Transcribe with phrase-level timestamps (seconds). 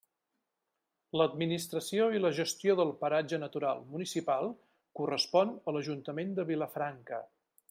[1.19, 4.53] L'administració i la gestió del paratge natural municipal
[5.01, 7.27] correspon a l'Ajuntament de Vilafranca.